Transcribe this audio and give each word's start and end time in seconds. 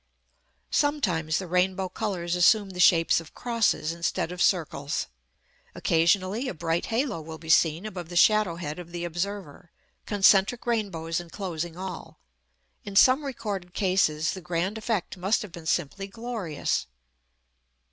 Sometimes 0.71 1.37
the 1.37 1.45
rainbow 1.45 1.87
colours 1.87 2.35
assume 2.35 2.71
the 2.71 2.79
shapes 2.79 3.19
of 3.21 3.35
crosses 3.35 3.91
instead 3.93 4.31
of 4.31 4.41
circles. 4.41 5.05
Occasionally 5.75 6.47
a 6.47 6.55
bright 6.55 6.87
halo 6.87 7.21
will 7.21 7.37
be 7.37 7.49
seen 7.49 7.85
above 7.85 8.09
the 8.09 8.15
shadow 8.15 8.55
head 8.55 8.79
of 8.79 8.91
the 8.91 9.05
observer, 9.05 9.69
concentric 10.07 10.65
rainbows 10.65 11.19
enclosing 11.19 11.77
all. 11.77 12.17
In 12.83 12.95
some 12.95 13.23
recorded 13.23 13.75
cases 13.75 14.31
the 14.31 14.41
grand 14.41 14.79
effect 14.79 15.17
must 15.17 15.43
have 15.43 15.51
been 15.51 15.67
simply 15.67 16.07
glorious. 16.07 16.87